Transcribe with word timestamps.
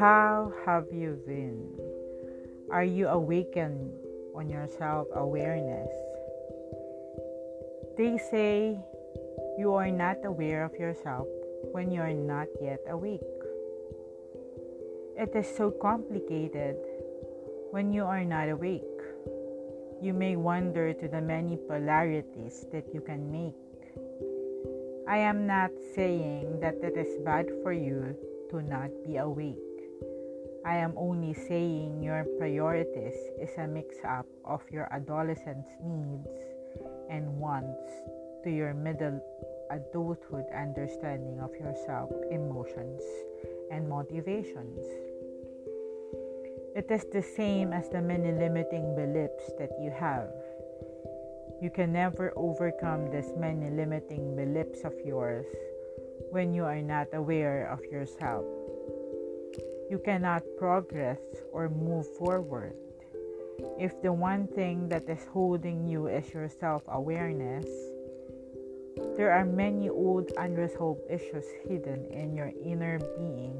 How 0.00 0.50
have 0.64 0.88
you 0.90 1.20
been? 1.28 1.76
Are 2.72 2.88
you 2.88 3.08
awakened 3.08 3.92
on 4.32 4.48
your 4.48 4.64
self 4.64 5.06
awareness? 5.12 5.92
They 8.00 8.16
say 8.16 8.80
you 9.60 9.74
are 9.76 9.92
not 9.92 10.24
aware 10.24 10.64
of 10.64 10.72
yourself 10.80 11.28
when 11.76 11.92
you 11.92 12.00
are 12.00 12.16
not 12.16 12.48
yet 12.62 12.80
awake. 12.88 13.20
It 15.20 15.36
is 15.36 15.44
so 15.54 15.70
complicated 15.70 16.80
when 17.68 17.92
you 17.92 18.04
are 18.04 18.24
not 18.24 18.48
awake. 18.48 19.04
You 20.00 20.14
may 20.14 20.34
wonder 20.36 20.94
to 20.94 21.08
the 21.08 21.20
many 21.20 21.58
polarities 21.68 22.64
that 22.72 22.88
you 22.94 23.02
can 23.02 23.28
make. 23.28 23.60
I 25.06 25.18
am 25.18 25.46
not 25.46 25.72
saying 25.94 26.60
that 26.64 26.80
it 26.80 26.96
is 26.96 27.20
bad 27.20 27.52
for 27.62 27.74
you 27.74 28.16
to 28.48 28.62
not 28.62 28.88
be 29.04 29.18
awake. 29.18 29.69
I 30.64 30.76
am 30.76 30.92
only 30.96 31.32
saying 31.32 32.02
your 32.02 32.26
priorities 32.38 33.16
is 33.40 33.50
a 33.56 33.66
mix 33.66 33.96
up 34.06 34.26
of 34.44 34.60
your 34.70 34.92
adolescent's 34.92 35.70
needs 35.82 36.28
and 37.08 37.40
wants 37.40 37.88
to 38.44 38.50
your 38.50 38.74
middle 38.74 39.20
adulthood 39.70 40.44
understanding 40.54 41.40
of 41.40 41.54
yourself, 41.56 42.10
emotions, 42.30 43.00
and 43.70 43.88
motivations. 43.88 44.84
It 46.76 46.90
is 46.90 47.06
the 47.12 47.22
same 47.22 47.72
as 47.72 47.88
the 47.88 48.02
many 48.02 48.32
limiting 48.32 48.94
beliefs 48.94 49.52
that 49.58 49.70
you 49.80 49.90
have. 49.90 50.28
You 51.62 51.70
can 51.70 51.92
never 51.92 52.32
overcome 52.36 53.10
these 53.10 53.32
many 53.36 53.70
limiting 53.70 54.36
beliefs 54.36 54.84
of 54.84 54.94
yours 55.04 55.46
when 56.30 56.52
you 56.52 56.64
are 56.64 56.82
not 56.82 57.08
aware 57.12 57.66
of 57.72 57.80
yourself. 57.90 58.44
You 59.90 59.98
cannot 59.98 60.46
progress 60.56 61.18
or 61.50 61.68
move 61.68 62.06
forward. 62.14 62.78
If 63.74 64.00
the 64.02 64.12
one 64.12 64.46
thing 64.46 64.88
that 64.88 65.10
is 65.10 65.26
holding 65.34 65.82
you 65.82 66.06
is 66.06 66.32
your 66.32 66.48
self 66.48 66.86
awareness, 66.86 67.66
there 69.18 69.34
are 69.34 69.44
many 69.44 69.90
old 69.90 70.30
unresolved 70.38 71.02
issues 71.10 71.42
hidden 71.66 72.06
in 72.06 72.36
your 72.38 72.52
inner 72.62 73.02
being 73.18 73.58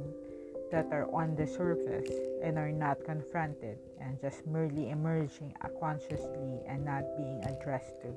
that 0.70 0.87
are 0.92 1.11
on 1.11 1.34
the 1.34 1.48
surface 1.48 2.14
and 2.44 2.59
are 2.59 2.70
not 2.70 3.03
confronted 3.03 3.78
and 4.00 4.15
just 4.22 4.47
merely 4.47 4.91
emerging 4.91 5.53
unconsciously 5.65 6.62
and 6.70 6.84
not 6.84 7.03
being 7.19 7.42
addressed 7.42 7.98
to. 8.06 8.15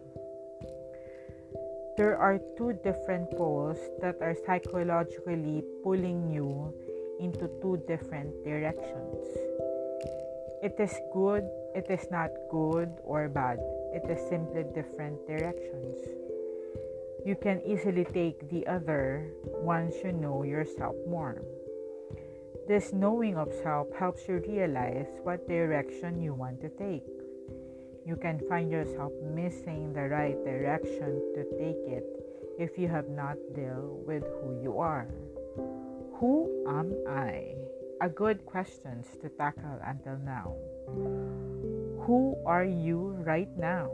There 1.97 2.17
are 2.17 2.37
two 2.57 2.73
different 2.83 3.31
poles 3.31 3.77
that 4.01 4.21
are 4.21 4.37
psychologically 4.45 5.63
pulling 5.83 6.29
you 6.29 6.73
into 7.19 7.49
two 7.61 7.81
different 7.87 8.43
directions. 8.43 9.25
It 10.63 10.79
is 10.79 10.95
good, 11.13 11.43
it 11.75 11.87
is 11.89 12.09
not 12.09 12.29
good 12.49 12.89
or 13.03 13.27
bad, 13.27 13.59
it 13.93 14.09
is 14.09 14.19
simply 14.29 14.63
different 14.73 15.25
directions. 15.27 15.97
You 17.25 17.35
can 17.35 17.61
easily 17.65 18.05
take 18.05 18.49
the 18.49 18.67
other 18.67 19.31
once 19.43 19.95
you 20.03 20.11
know 20.11 20.43
yourself 20.43 20.95
more. 21.07 21.41
This 22.67 22.93
knowing 22.93 23.37
of 23.37 23.51
self 23.63 23.87
helps 23.93 24.27
you 24.27 24.43
realize 24.47 25.07
what 25.23 25.47
direction 25.47 26.21
you 26.21 26.33
want 26.33 26.61
to 26.61 26.69
take. 26.69 27.03
You 28.05 28.15
can 28.15 28.39
find 28.47 28.71
yourself 28.71 29.11
missing 29.21 29.93
the 29.93 30.07
right 30.07 30.35
direction 30.43 31.19
to 31.35 31.43
take 31.59 31.83
it 31.87 32.03
if 32.59 32.77
you 32.77 32.87
have 32.87 33.09
not 33.09 33.35
dealt 33.55 34.07
with 34.07 34.23
who 34.23 34.61
you 34.61 34.79
are. 34.79 35.07
Who 36.23 36.47
am 36.63 36.95
I? 37.03 37.51
A 37.99 38.07
good 38.07 38.45
questions 38.47 39.11
to 39.19 39.27
tackle 39.27 39.75
until 39.83 40.15
now. 40.23 40.55
Who 42.07 42.39
are 42.47 42.63
you 42.63 43.19
right 43.27 43.51
now? 43.59 43.91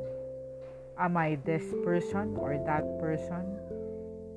Am 0.93 1.17
I 1.17 1.41
this 1.41 1.65
person 1.81 2.37
or 2.37 2.53
that 2.69 2.85
person? 3.01 3.57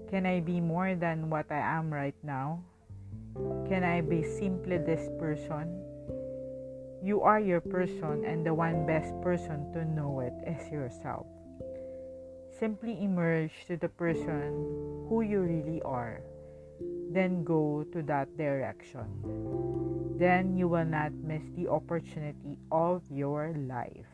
Can 0.08 0.24
I 0.24 0.40
be 0.40 0.56
more 0.56 0.96
than 0.96 1.28
what 1.28 1.52
I 1.52 1.60
am 1.60 1.92
right 1.92 2.16
now? 2.24 2.64
Can 3.68 3.84
I 3.84 4.00
be 4.00 4.24
simply 4.24 4.80
this 4.80 5.12
person? 5.20 5.68
You 7.04 7.20
are 7.20 7.44
your 7.44 7.60
person, 7.60 8.24
and 8.24 8.40
the 8.40 8.56
one 8.56 8.88
best 8.88 9.12
person 9.20 9.68
to 9.76 9.84
know 9.84 10.24
it 10.24 10.32
is 10.48 10.64
yourself. 10.72 11.26
Simply 12.56 13.04
emerge 13.04 13.52
to 13.68 13.76
the 13.76 13.92
person 13.92 15.04
who 15.12 15.20
you 15.20 15.44
really 15.44 15.82
are 15.84 16.24
then 17.12 17.44
go 17.44 17.84
to 17.92 18.02
that 18.02 18.36
direction. 18.36 19.04
Then 20.16 20.56
you 20.56 20.68
will 20.68 20.84
not 20.84 21.12
miss 21.12 21.42
the 21.56 21.68
opportunity 21.68 22.58
of 22.70 23.02
your 23.10 23.52
life. 23.68 24.08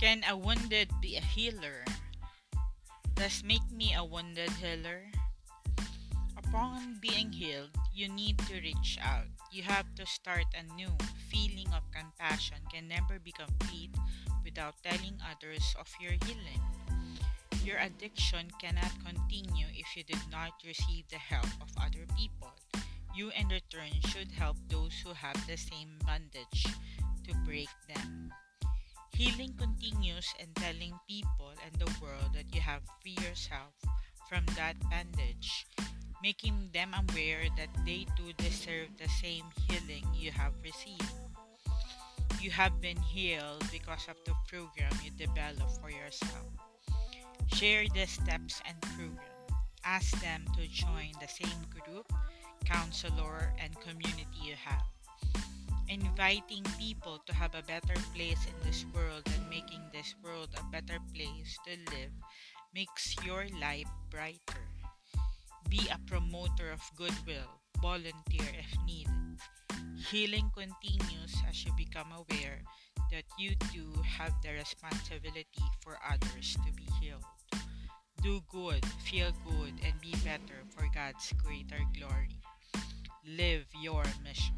Can 0.00 0.24
a 0.28 0.36
wounded 0.36 0.88
be 1.00 1.16
a 1.16 1.20
healer? 1.20 1.84
Does 3.14 3.44
make 3.44 3.64
me 3.70 3.92
a 3.92 4.04
wounded 4.04 4.48
healer? 4.56 5.12
Upon 6.40 6.96
being 7.00 7.30
healed, 7.30 7.70
you 7.92 8.08
need 8.08 8.38
to 8.46 8.54
reach 8.54 8.98
out. 9.02 9.26
You 9.52 9.62
have 9.62 9.94
to 9.96 10.06
start 10.06 10.46
anew. 10.54 10.92
Feeling 11.30 11.68
of 11.74 11.82
compassion 11.90 12.58
can 12.72 12.88
never 12.88 13.18
be 13.18 13.32
complete 13.32 13.94
without 14.44 14.74
telling 14.82 15.18
others 15.22 15.74
of 15.78 15.88
your 16.00 16.12
healing. 16.24 16.62
Your 17.64 17.78
addiction 17.78 18.48
cannot 18.60 18.92
continue 19.04 19.66
if 19.74 19.96
you 19.96 20.02
did 20.04 20.22
not 20.30 20.52
receive 20.64 21.04
the 21.08 21.18
help 21.18 21.50
of 21.60 21.68
other 21.76 22.06
people. 22.16 22.52
You, 23.14 23.30
in 23.36 23.48
return, 23.48 23.90
should 24.08 24.30
help 24.32 24.56
those 24.68 24.94
who 25.04 25.12
have 25.12 25.36
the 25.46 25.56
same 25.56 25.98
bondage 26.06 26.66
to 27.26 27.34
break 27.44 27.68
them. 27.88 28.32
Healing 29.12 29.52
continues 29.58 30.32
in 30.38 30.48
telling 30.54 30.94
people 31.06 31.52
and 31.66 31.74
the 31.74 31.92
world 32.00 32.32
that 32.34 32.54
you 32.54 32.60
have 32.60 32.82
free 33.02 33.18
yourself 33.20 33.74
from 34.28 34.46
that 34.56 34.76
bandage 34.88 35.66
making 36.22 36.68
them 36.72 36.92
aware 36.92 37.48
that 37.56 37.72
they 37.86 38.06
too 38.16 38.32
deserve 38.36 38.88
the 38.98 39.08
same 39.08 39.44
healing 39.66 40.04
you 40.14 40.30
have 40.30 40.52
received. 40.62 41.12
You 42.40 42.50
have 42.50 42.80
been 42.80 43.00
healed 43.00 43.64
because 43.72 44.08
of 44.08 44.16
the 44.24 44.32
program 44.48 44.92
you 45.04 45.10
developed 45.16 45.80
for 45.80 45.90
yourself. 45.90 46.48
Share 47.52 47.84
the 47.92 48.06
steps 48.06 48.62
and 48.66 48.80
program. 48.80 49.28
Ask 49.84 50.20
them 50.20 50.44
to 50.56 50.68
join 50.68 51.12
the 51.20 51.28
same 51.28 51.60
group, 51.68 52.12
counselor, 52.64 53.52
and 53.60 53.78
community 53.80 54.40
you 54.44 54.54
have. 54.56 54.84
Inviting 55.88 56.64
people 56.78 57.20
to 57.26 57.34
have 57.34 57.54
a 57.54 57.66
better 57.66 57.98
place 58.14 58.40
in 58.46 58.54
this 58.62 58.84
world 58.94 59.22
and 59.26 59.48
making 59.50 59.82
this 59.92 60.14
world 60.22 60.48
a 60.56 60.64
better 60.70 61.00
place 61.12 61.58
to 61.66 61.72
live 61.96 62.12
makes 62.72 63.16
your 63.24 63.46
life 63.60 63.88
brighter. 64.10 64.79
Be 65.70 65.80
a 65.88 65.98
promoter 66.10 66.72
of 66.72 66.82
goodwill. 66.96 67.46
Volunteer 67.80 68.50
if 68.58 68.74
needed. 68.84 69.38
Healing 70.10 70.50
continues 70.52 71.34
as 71.48 71.64
you 71.64 71.72
become 71.76 72.08
aware 72.10 72.62
that 73.12 73.24
you 73.38 73.54
too 73.72 73.92
have 74.04 74.34
the 74.42 74.50
responsibility 74.50 75.46
for 75.80 75.96
others 76.10 76.56
to 76.66 76.72
be 76.74 76.86
healed. 77.00 77.22
Do 78.20 78.40
good, 78.50 78.84
feel 79.04 79.30
good, 79.46 79.74
and 79.84 79.94
be 80.00 80.12
better 80.24 80.66
for 80.74 80.88
God's 80.92 81.32
greater 81.42 81.80
glory. 81.96 82.36
Live 83.24 83.66
your 83.80 84.02
mission. 84.24 84.49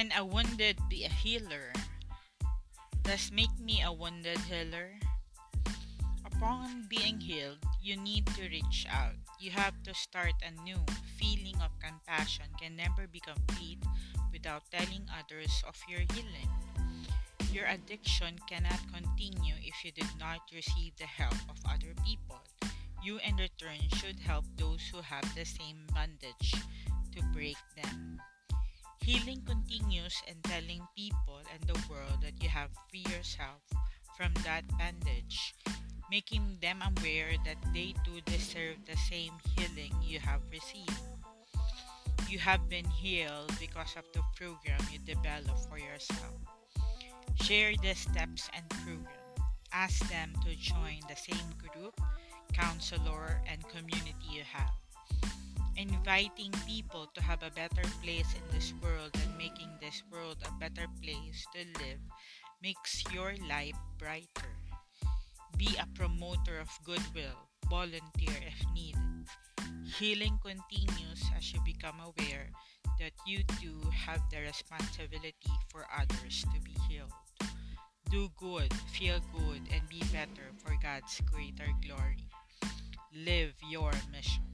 Can 0.00 0.16
a 0.16 0.24
wounded 0.24 0.80
be 0.88 1.04
a 1.04 1.12
healer? 1.12 1.76
Does 3.04 3.28
make 3.30 3.52
me 3.60 3.84
a 3.84 3.92
wounded 3.92 4.40
healer? 4.48 4.96
Upon 6.24 6.88
being 6.88 7.20
healed, 7.20 7.60
you 7.84 8.00
need 8.00 8.24
to 8.32 8.48
reach 8.48 8.88
out. 8.88 9.20
You 9.38 9.50
have 9.50 9.76
to 9.84 9.92
start 9.92 10.32
anew. 10.40 10.80
Feeling 11.20 11.60
of 11.60 11.76
compassion 11.84 12.48
can 12.56 12.80
never 12.80 13.04
be 13.12 13.20
complete 13.20 13.84
without 14.32 14.64
telling 14.72 15.04
others 15.12 15.52
of 15.68 15.76
your 15.84 16.08
healing. 16.16 16.48
Your 17.52 17.68
addiction 17.68 18.40
cannot 18.48 18.80
continue 18.88 19.60
if 19.60 19.84
you 19.84 19.92
did 19.92 20.16
not 20.18 20.40
receive 20.48 20.96
the 20.96 21.04
help 21.04 21.36
of 21.52 21.60
other 21.68 21.92
people. 22.08 22.40
You, 23.04 23.20
in 23.20 23.36
return, 23.36 23.84
should 24.00 24.16
help 24.16 24.48
those 24.56 24.80
who 24.88 25.04
have 25.04 25.28
the 25.36 25.44
same 25.44 25.84
bondage 25.92 26.56
to 27.12 27.20
break 27.36 27.60
them. 27.76 28.16
Healing 29.02 29.42
continues 29.46 30.22
and 30.28 30.42
telling 30.44 30.86
people 30.96 31.40
and 31.52 31.62
the 31.66 31.80
world 31.88 32.20
that 32.22 32.42
you 32.42 32.48
have 32.48 32.70
free 32.88 33.04
yourself 33.08 33.60
from 34.16 34.32
that 34.44 34.62
bandage, 34.78 35.54
making 36.10 36.58
them 36.60 36.82
aware 36.82 37.32
that 37.44 37.56
they 37.72 37.94
too 38.04 38.20
deserve 38.26 38.76
the 38.86 38.96
same 38.96 39.32
healing 39.56 39.92
you 40.02 40.20
have 40.20 40.42
received. 40.52 41.00
You 42.28 42.38
have 42.38 42.68
been 42.68 42.84
healed 42.84 43.50
because 43.58 43.96
of 43.96 44.04
the 44.12 44.22
program 44.36 44.80
you 44.92 44.98
developed 45.00 45.66
for 45.68 45.78
yourself. 45.78 46.36
Share 47.42 47.72
the 47.82 47.94
steps 47.94 48.50
and 48.54 48.68
program. 48.68 49.08
Ask 49.72 50.08
them 50.10 50.32
to 50.44 50.54
join 50.56 51.00
the 51.08 51.16
same 51.16 51.50
group, 51.58 51.98
counselor, 52.52 53.40
and 53.50 53.66
community 53.68 54.28
you 54.30 54.42
have. 54.44 55.39
Inviting 55.80 56.52
people 56.66 57.08
to 57.14 57.22
have 57.22 57.42
a 57.42 57.50
better 57.56 57.88
place 58.02 58.28
in 58.36 58.44
this 58.52 58.74
world 58.82 59.08
and 59.14 59.38
making 59.38 59.70
this 59.80 60.02
world 60.12 60.36
a 60.44 60.52
better 60.60 60.86
place 61.00 61.46
to 61.54 61.64
live 61.80 62.04
makes 62.62 63.02
your 63.14 63.32
life 63.48 63.80
brighter. 63.96 64.52
Be 65.56 65.70
a 65.80 65.88
promoter 65.96 66.60
of 66.60 66.68
goodwill. 66.84 67.48
Volunteer 67.70 68.36
if 68.44 68.60
needed. 68.74 69.24
Healing 69.96 70.38
continues 70.44 71.24
as 71.34 71.50
you 71.50 71.60
become 71.64 71.96
aware 72.04 72.52
that 72.98 73.16
you 73.26 73.40
too 73.56 73.80
have 74.04 74.20
the 74.30 74.42
responsibility 74.42 75.56
for 75.72 75.86
others 75.96 76.44
to 76.52 76.60
be 76.60 76.76
healed. 76.90 77.12
Do 78.10 78.28
good, 78.36 78.68
feel 78.92 79.20
good, 79.32 79.62
and 79.72 79.88
be 79.88 80.04
better 80.12 80.52
for 80.62 80.76
God's 80.82 81.22
greater 81.32 81.72
glory. 81.80 82.28
Live 83.16 83.54
your 83.70 83.92
mission. 84.12 84.49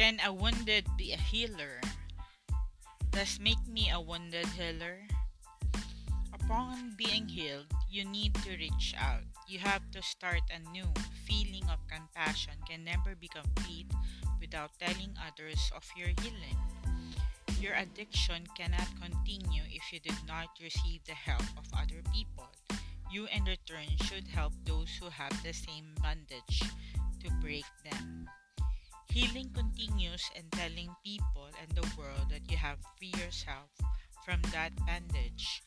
Can 0.00 0.16
a 0.24 0.32
wounded 0.32 0.88
be 0.96 1.12
a 1.12 1.20
healer? 1.20 1.76
Does 3.12 3.36
make 3.36 3.60
me 3.68 3.92
a 3.92 4.00
wounded 4.00 4.48
healer? 4.56 5.04
Upon 6.32 6.96
being 6.96 7.28
healed, 7.28 7.68
you 7.84 8.08
need 8.08 8.32
to 8.40 8.56
reach 8.56 8.96
out. 8.96 9.28
You 9.46 9.58
have 9.58 9.84
to 9.92 10.00
start 10.00 10.40
anew. 10.48 10.88
Feeling 11.28 11.68
of 11.68 11.84
compassion 11.84 12.56
can 12.64 12.80
never 12.82 13.12
be 13.12 13.28
complete 13.28 13.92
without 14.40 14.72
telling 14.80 15.12
others 15.20 15.60
of 15.76 15.84
your 15.92 16.16
healing. 16.24 16.56
Your 17.60 17.76
addiction 17.76 18.48
cannot 18.56 18.88
continue 18.96 19.68
if 19.68 19.92
you 19.92 20.00
did 20.00 20.16
not 20.26 20.48
receive 20.64 21.04
the 21.04 21.12
help 21.12 21.44
of 21.60 21.68
other 21.76 22.00
people. 22.08 22.48
You, 23.12 23.28
in 23.28 23.44
return, 23.44 24.00
should 24.08 24.32
help 24.32 24.56
those 24.64 24.96
who 24.96 25.12
have 25.12 25.36
the 25.44 25.52
same 25.52 25.92
bondage 26.00 26.64
to 27.20 27.28
break 27.44 27.68
them. 27.84 28.30
Healing 29.10 29.50
continues 29.52 30.30
and 30.36 30.46
telling 30.52 30.94
people 31.02 31.50
and 31.60 31.70
the 31.74 31.82
world 31.98 32.30
that 32.30 32.48
you 32.48 32.56
have 32.56 32.78
free 32.96 33.12
yourself 33.18 33.66
from 34.24 34.40
that 34.52 34.70
bandage, 34.86 35.62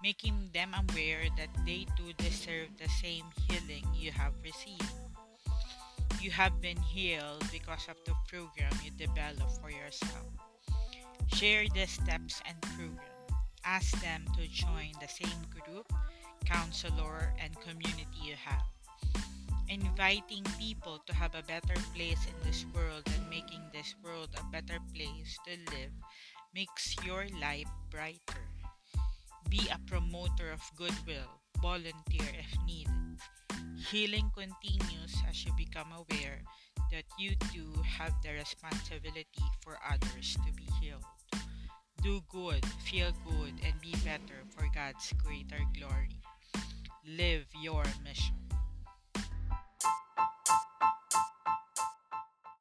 making 0.00 0.50
them 0.54 0.70
aware 0.72 1.26
that 1.36 1.50
they 1.66 1.86
too 1.98 2.14
deserve 2.18 2.70
the 2.78 2.88
same 3.02 3.24
healing 3.50 3.82
you 3.92 4.12
have 4.12 4.32
received. 4.44 4.94
You 6.22 6.30
have 6.30 6.60
been 6.62 6.78
healed 6.78 7.42
because 7.50 7.88
of 7.90 7.98
the 8.06 8.14
program 8.28 8.72
you 8.84 8.92
developed 8.94 9.58
for 9.60 9.70
yourself. 9.74 10.30
Share 11.34 11.66
the 11.74 11.86
steps 11.86 12.40
and 12.46 12.60
program. 12.78 13.10
Ask 13.64 13.90
them 14.02 14.22
to 14.38 14.46
join 14.46 14.94
the 15.02 15.10
same 15.10 15.42
group, 15.50 15.92
counselor, 16.46 17.34
and 17.42 17.58
community 17.60 18.22
you 18.22 18.36
have 18.38 18.62
inviting 19.74 20.44
people 20.56 21.02
to 21.06 21.14
have 21.14 21.34
a 21.34 21.42
better 21.42 21.74
place 21.94 22.22
in 22.30 22.38
this 22.46 22.64
world 22.72 23.02
and 23.06 23.28
making 23.28 23.60
this 23.72 23.94
world 24.04 24.28
a 24.38 24.52
better 24.52 24.78
place 24.94 25.36
to 25.46 25.58
live 25.74 25.90
makes 26.54 26.94
your 27.04 27.26
life 27.42 27.66
brighter. 27.90 28.46
Be 29.50 29.66
a 29.72 29.80
promoter 29.90 30.52
of 30.52 30.62
goodwill. 30.76 31.26
Volunteer 31.60 32.30
if 32.38 32.54
needed. 32.64 33.18
Healing 33.90 34.30
continues 34.36 35.14
as 35.28 35.44
you 35.44 35.52
become 35.58 35.90
aware 35.90 36.42
that 36.92 37.04
you 37.18 37.34
too 37.52 37.74
have 37.82 38.14
the 38.22 38.30
responsibility 38.30 39.46
for 39.60 39.78
others 39.90 40.38
to 40.46 40.52
be 40.54 40.68
healed. 40.80 41.02
Do 42.00 42.22
good, 42.30 42.64
feel 42.84 43.10
good, 43.26 43.54
and 43.64 43.74
be 43.82 43.92
better 44.04 44.46
for 44.54 44.68
God's 44.72 45.12
greater 45.18 45.62
glory. 45.74 46.20
Live 47.04 47.46
your 47.60 47.82
mission. 48.04 48.43